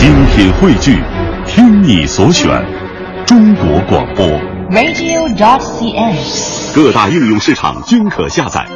[0.00, 0.98] 精品汇聚，
[1.46, 2.48] 听你所选，
[3.26, 4.26] 中国广播。
[4.70, 6.74] radio.dot.cn，。
[6.74, 8.66] 各大应用市场均可下载。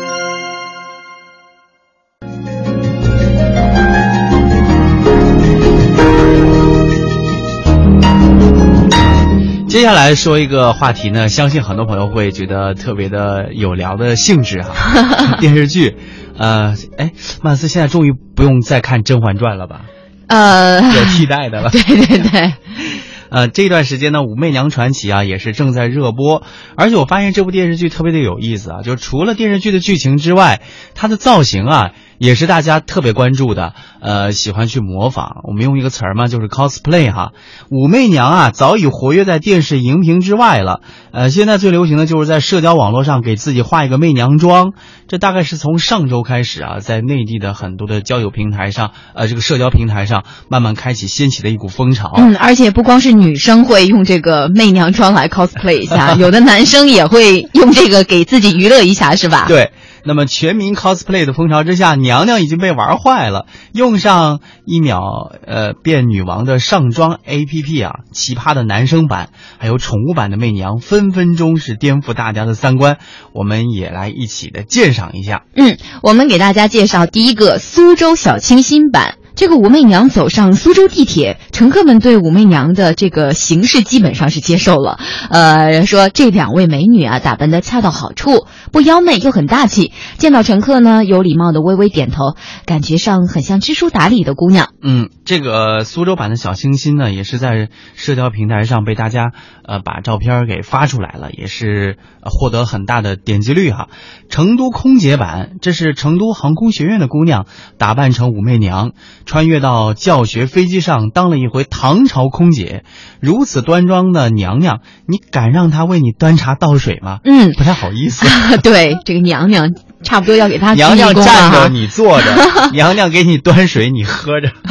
[9.66, 14.74] 接下来说一个话题呢，相信很多朋友会觉得特别的有聊的性质哈、
[15.40, 15.96] 电视剧，
[16.38, 19.86] 呃，哎，曼斯现在终于不用再看《甄嬛传》了吧？
[20.28, 21.70] 呃，有替代的了。
[21.70, 22.52] 对 对对，
[23.30, 26.42] 呃，这段时间呢，《武媚娘传奇》啊也是正在热播，
[26.76, 30.60] 而且我发现这部电视剧特别的有意思啊，就是除了电视剧的剧情之外，
[30.94, 35.40] 它的造型啊也是大家特别关注的，呃，喜欢去模仿。
[35.42, 37.32] 我们用一个词儿嘛，就是 cosplay 哈。
[37.70, 40.80] 武媚娘啊早已活跃在电视荧屏之外了，
[41.12, 44.74] 呃，现在最流行的就是在社交网络上给自己画一个媚娘妆，
[45.14, 52.14] 这大概是从上周开始啊，在内地的很多的交友平台上，呃，这个社交平台上慢慢开启掀起的一股风潮。
[52.16, 59.44] 嗯，而且不光是女生会用这个媚娘妆来 cosplay 一下， 有的男生也会用这个给自己娱乐一下，是吧？
[59.46, 59.70] 对，
[60.04, 63.46] 那么全民 cosplay 的风潮之下，娘娘已经被玩坏了。
[63.72, 72.98] 用上一秒呃变女王的上妆 APP 啊，奇葩的男生版还有宠物版的媚娘，分分钟是颠覆大家的三观。
[73.32, 75.44] 我们也来一起的鉴赏一下。
[75.54, 79.16] 嗯，我们给大家介绍第一个苏州小清新版。
[79.36, 84.98] 这个武媚娘走上苏州地铁，乘客们对武媚娘的这个形式基本上是接受了。
[85.28, 89.92] 呃，说这两位美女啊，打扮的恰到好处，不妖媚又很大气。
[90.18, 94.68] 见到乘客呢，有礼貌的微微点头，感觉上很像知书达理的姑娘。
[94.82, 99.32] 嗯，这个苏州版的小清新呢，也是在社交平台上被大家
[99.66, 103.88] 呃把照片给发出来了，也是、获得很大的点击率哈。
[104.28, 107.46] 成都空姐版，这是成都航空学院的姑娘
[107.78, 108.92] 打扮成武媚娘，
[109.24, 112.84] 穿越到教学飞机上当了一回唐朝空姐。
[113.20, 117.18] 如此端庄的娘娘，你敢让她为你端茶倒水吗？
[117.24, 118.26] 嗯，不太好意思。
[118.62, 124.52] 对，这个娘娘差不多要给她娘娘站着，你坐着；娘娘给你端水，你喝着。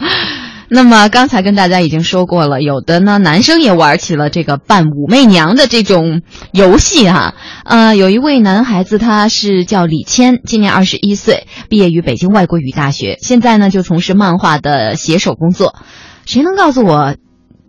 [0.70, 6.22] 那么刚才跟大家已经说过了，有的呢男生也玩起了这个扮武媚娘的这种
[6.52, 15.74] 游戏哈、呃，有一位男孩子他是叫李谦，今年二十一岁，毕业于北京外国语大学，现在呢就从事漫画的写手工作。
[16.24, 17.16] 谁能告诉我？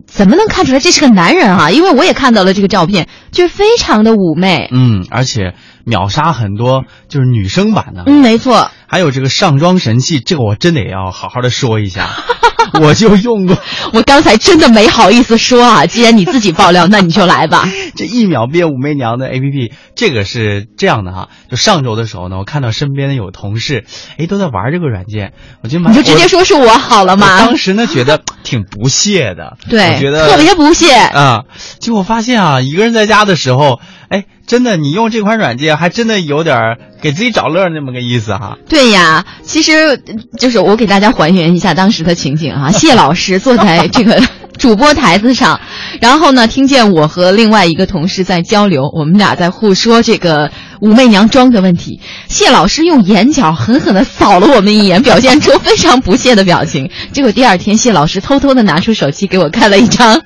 [0.04, 1.70] 怎么能看出来这是个男人啊？
[1.70, 4.68] 因为我也看到了这个照片，就是非常的妩媚。
[4.70, 5.54] 嗯，而且
[5.86, 8.02] 秒杀很多就是女生版的。
[8.06, 8.70] 嗯，没错。
[8.92, 12.10] 还有这个上妆神器，这个我真得要好好的说一下，
[12.78, 13.56] 我就用过。
[13.94, 17.66] 我刚才真的没好意思说啊， 既然你自己爆料，那你就来吧。
[17.96, 21.30] 这一秒变武媚娘的 A P P，这个是这样的哈。
[21.50, 23.86] 就上周的时候呢，我看到身边有同事，
[24.18, 25.32] 哎，都在玩这个软件，
[25.62, 27.38] 我就你就直接说是我好了我吗？
[27.38, 30.92] 当时呢觉得挺不屑的，对，我觉得特别不屑。
[30.92, 31.44] 啊、
[31.78, 33.80] 结果发现啊，一个人在家的时候，
[34.12, 38.58] 哎，真的，你用这款软件还真的有点儿给自己找乐那么个意思哈。
[38.68, 39.96] 对呀，其实呃
[40.38, 42.70] 就是我给大家还原一下当时的情景啊。
[42.76, 44.22] 谢老师坐在这个
[44.58, 45.58] 主播台子上，
[46.02, 50.50] 然后呢，听见我和另外一个同事在交流，我们俩在互说这个
[50.82, 51.98] 武媚娘妆的问题。
[52.28, 56.90] 谢老师用眼角狠狠地扫了我们一眼，表现出非常不屑的表情。
[57.12, 60.20] 结果第二天，谢老师偷偷地拿出手机给我看了一张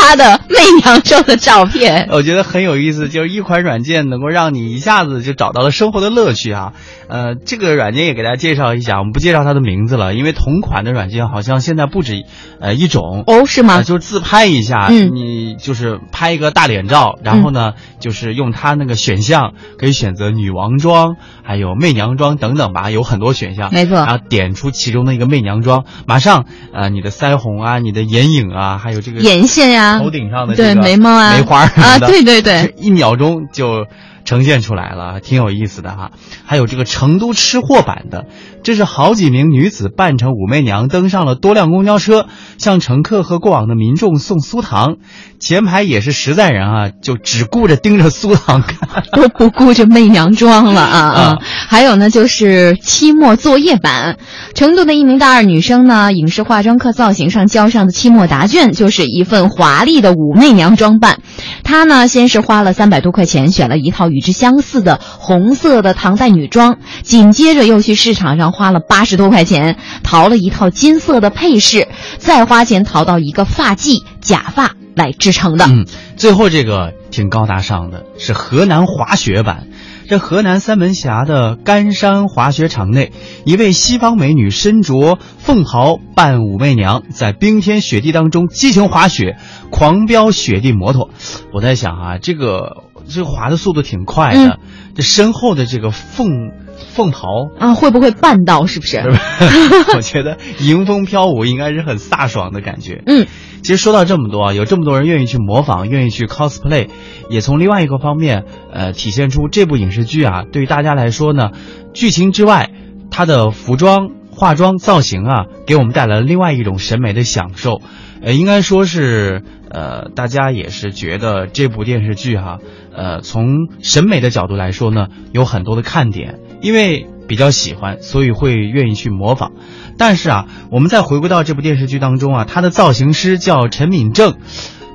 [0.00, 2.08] 他的媚娘妆的照片。
[2.12, 6.72] 我觉得很有意思，就是一款软件能够让你一下子就找到了生活的乐趣啊。
[7.08, 12.24] 呃，这个软件也给大家介绍一下，我们不介绍它的名字了，因为同款的软件好像现在不止
[12.60, 13.24] 呃一种。
[13.26, 13.76] 哦，是吗？
[13.76, 23.70] 呃就是自拍一下，嗯你就是拍一个大脸照，然后呢，就是用它那个选项可以选择女王妆，还有媚娘妆等等吧，有很多选项。
[23.72, 31.34] 没错然后点出其中的一个媚娘妆，马上呃你的腮红啊、你的眼影啊，还有这个眼线呀、头顶上的这对个眉毛啊。
[31.34, 33.86] 梅花啊，对对对，一秒钟就
[34.24, 36.10] 呈现出来了，挺有意思的哈。
[36.44, 38.26] 还有这个成都吃货版的，
[38.62, 42.26] 这是好几名女子扮成武媚娘登上了多辆公交车，
[42.58, 44.96] 向乘客和过往的民众送酥糖。
[45.38, 49.04] 前排也是实在人啊，就只顾着盯着酥糖看。
[49.16, 51.38] 都不顾着媚娘妆了啊啊啊！
[51.40, 54.18] 还有呢，就是期末作业版。
[54.54, 61.20] 成都的一名大二女生呢，影视化妆课造型上交上的期末答卷就是一份华丽的武媚娘装扮。
[61.64, 75.66] 她呢，先是花了三百多块钱选了一套与之相似的红色的唐代女装，紧接着又去市场上花了八十多块钱淘了一套金色的配饰，再花钱淘到一个发髻、假发来制成的。
[75.66, 75.86] 嗯，
[76.16, 79.66] 最后这个挺高大上的，是河南滑雪版。
[80.08, 83.12] 这河南三门峡的干山滑雪场内，
[83.44, 89.36] 一位西方美女身着凤袍扮武媚娘，在冰天雪地当中激情滑雪，
[89.70, 91.10] 狂飙雪地摩托。
[91.54, 94.58] 我在想啊，这个这个滑的速度挺快的，
[94.94, 96.50] 这身后的这个凤
[96.94, 98.66] 凤袍啊，会不会绊到？
[98.66, 98.98] 是不是？
[99.96, 103.02] 我觉得迎风飘舞应该是很飒爽的感觉。
[103.06, 103.26] 嗯。
[103.62, 106.88] 其实说到这么多啊，有这么多人愿意去模仿，愿意去 cosplay，
[107.28, 111.50] 也从另外一个方面，呃，体现出这部影视剧啊，对于大家来说呢，
[111.92, 112.70] 剧情之外，
[113.10, 114.08] 它的服装、
[114.40, 117.82] 化妆、造型啊，给我们带来了另外一种审美的享受。
[118.22, 122.56] 呃，应该说是，呃，大家也是觉得这部电视剧哈，
[122.96, 129.52] 呃，从审美的角度来说呢，有很多的看点，因为比较喜欢，所以会愿意去模仿。
[129.98, 134.36] 但是啊，我们再回归到这部电视剧当中啊，他的造型师叫陈敏正，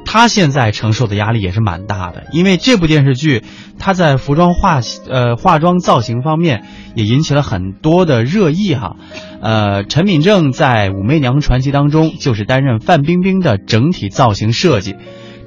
[0.05, 3.43] 他现在承受的压力也是蛮大的，因为这部电视剧
[3.77, 6.63] 他在服装化呃化妆造型方面
[6.95, 8.95] 也引起了很多的热议哈。
[9.45, 14.95] 呃，陈敏正在《武媚娘传奇》当中就是担任范冰冰的整体造型设计。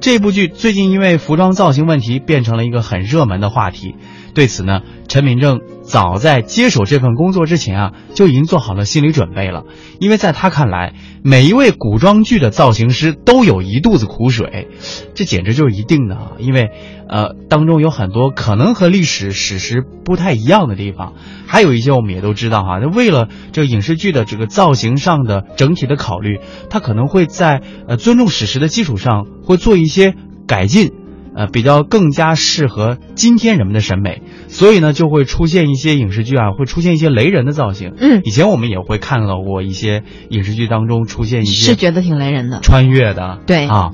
[0.00, 3.96] 这部剧最近因为服装造型问题变成了一个很热门的话题。
[4.34, 9.64] 对此呢，陈敏正早在接手这份工作之前啊，就已经做好了心理准备了。
[9.98, 10.92] 因为在他看来，
[11.24, 14.68] 每一位古装剧的造型师都有一肚子苦水，
[15.14, 16.32] 这简直就是一定的啊！
[16.38, 16.70] 因为，
[17.08, 21.14] 呃，当中有很多可能和历史史实不太一样的地方，
[21.46, 22.78] 还有一些我们也都知道哈。
[22.78, 26.38] 那为了这个影视剧的这个造型上的整体的考虑，
[26.68, 30.14] 他可能会在呃尊重史实的基础上，会做一些
[30.46, 30.92] 改进。
[31.34, 34.22] 呃，比较更加适合今天人们的审美，
[34.58, 37.94] 所以呢，就会出现一些影视剧啊，会出现一些雷人的造型。
[37.96, 43.92] 嗯，以前我们也会看到过一些影视剧当中出现一些是觉得挺雷人的穿越的，对啊。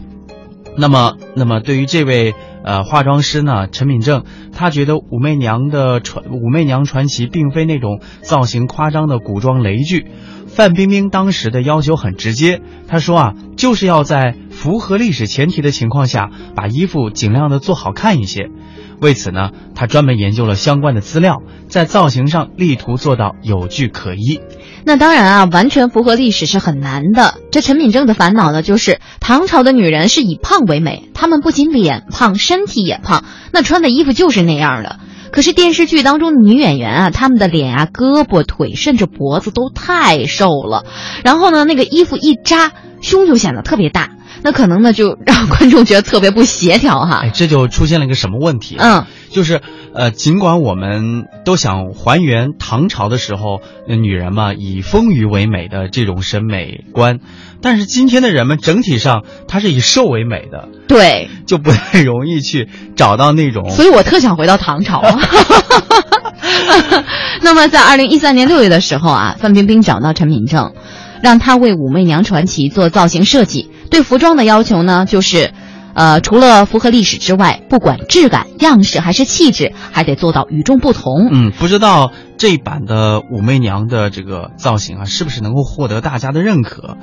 [0.79, 2.35] 那么，那么对于这位
[2.65, 4.25] 呃化妆师呢，陈敏正，
[4.55, 10.07] 他觉得《武媚娘的传武媚娘传奇》并非那种造型夸张的古装雷剧。
[10.47, 18.49] 范冰冰当时的要求很直接，她说啊，就是要在符合历史前提的情况下，把衣服尽量的做好看一些。
[19.01, 24.41] 为此呢，她专门研究了相关的资料，在造型上力图做到有据可依。
[24.87, 27.35] 那当然啊，完全符合历史是很难的。
[27.51, 34.99] 这陈敏正的烦恼呢，就是唐朝的女人是以胖为美，她们不仅脸胖，身体也胖，那穿的衣服就是那样的。
[35.33, 40.85] 可是电视剧当中的女演员啊，她们的脸啊、胳膊、腿，甚至脖子都太瘦了，
[41.25, 44.11] 然后呢，那个衣服一扎，胸就显得特别大，
[44.45, 47.23] 那可能呢就让 观众觉得特别不协调哈。
[47.25, 48.77] 哎，这就出现了一个什么问题？
[48.79, 49.63] 嗯，就是
[49.95, 57.21] 呃，尽管我们都想还原唐朝的时候女人嘛以丰腴为美的这种审美观。
[57.63, 63.71] 但是今天的人们整体上，他是以瘦为美的，对， 就不太容易去找到那种。
[63.71, 65.03] 所以我特想回到唐朝。
[67.41, 70.75] 那么在二零一三年六月的时候啊，范冰冰找到陈敏正，
[71.23, 73.71] 让他为《武媚娘传奇》做造型设计。
[73.91, 75.53] 对服装的要求呢，就是，
[75.95, 81.29] 呃，除了符合历史之外，不管质感、样式还是气质，还得做到与众不同。
[81.31, 82.13] 嗯，不知道
[82.45, 86.99] 这一版的武媚娘的这个造型啊，是不是能够获得大家的认可？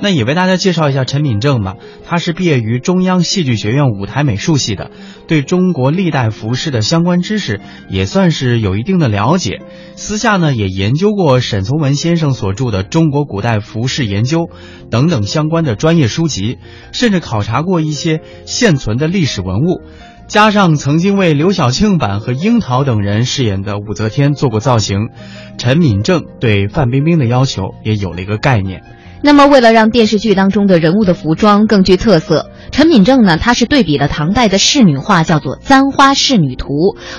[0.00, 1.76] 那也为大家介绍一下陈敏正吧，
[2.06, 4.90] 他是毕业于中央戏剧学院舞台美术系的，
[5.28, 7.60] 对中国历代服饰的相关知识
[7.90, 9.60] 也算是有一定的了解。
[9.96, 14.44] 私下呢也研究过沈从文先生所著的《中国古代服饰研究》
[14.90, 16.56] 等等相关的专业书籍，
[16.92, 19.82] 甚至考察过一些现存的历史文物。
[20.28, 25.08] 加上曾经为刘晓庆版和樱桃等人饰演的武则天做过造型，
[25.56, 28.82] 陈敏正对范冰冰的要求也有了一个概念。
[29.22, 36.66] 那么，为了让电视剧当中的人物的服装更具特色，陈敏正呢，他是对比了唐代的仕女画，叫做《簪花仕女图》，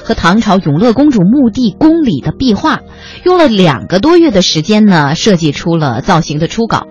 [0.04, 2.82] 和唐朝永乐公主墓地宫里的壁画，
[3.24, 6.88] 用了两个多月的时间呢，设计出了造型的初稿。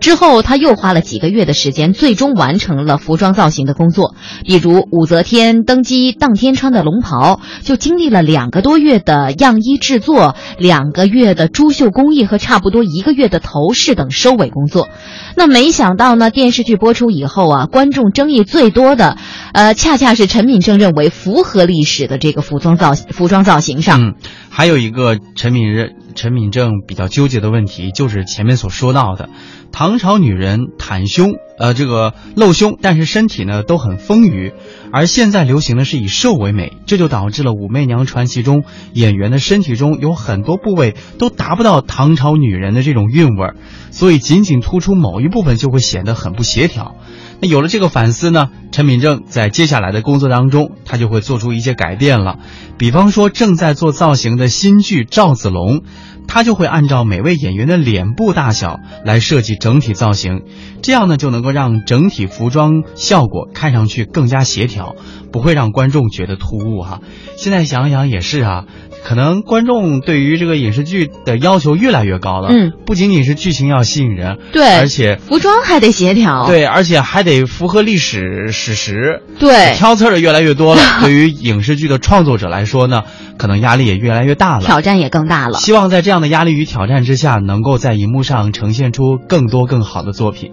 [0.00, 4.14] 之后，他又花了几个月的时间，最终完成了服装造型的工作。
[4.44, 14.88] 比如武则天登基当天穿的龙袍，就经历了两个多月的样衣制作，两个月的珠绣工艺和差不多一个月的头饰等收尾工作。
[15.36, 19.16] 那没想到呢，电视剧播出以后啊，观众争议最多的，
[19.52, 24.00] 呃，恰恰是陈敏正认为符合历史的这个服装造服装造型上。
[24.00, 24.14] 嗯，
[24.50, 29.28] 还有一个陈敏任陈敏正比较纠结的问题，就是前面所说到的。
[29.70, 34.52] 唐朝女人袒胸呃，这个露胸，但是身体呢都很丰腴。
[34.90, 43.56] 而现在流行的是以瘦为美，这就导致了《武媚娘传奇》中演员的身体中有很多部位都达不到唐朝女人的这种韵味儿，
[43.92, 46.96] 所以仅仅突出某一部分就会显得很不协调。
[47.40, 52.40] 那有了这个反思呢，陈敏正在接下来的工作当中，他就会做出一些改变了。
[52.78, 55.82] 比方说，正在做造型的新剧赵子龙，
[56.28, 60.42] 他就会按照每位演员的脸部大小来设计整体造型，
[60.82, 64.94] 这样呢就能够让整体服装效果看上去更加协调，
[65.32, 67.00] 不会让观众觉得突兀哈。
[67.36, 68.64] 现在想想也是啊。
[69.04, 80.82] 可能观众对于这个影视剧的要求越来越高了，嗯，不仅仅是剧情要吸引人，对，而且服装还得协调，对，而且还得符合历史史实，对，挑刺儿的越来越多了。
[81.00, 83.04] 对于影视剧的创作者来说呢，
[83.38, 85.58] 可能压力也越来越大了，挑战也更大了。
[85.58, 90.52] 希望在这的压力与挑战之下，能够在荧幕上呈现出更多更好的作品。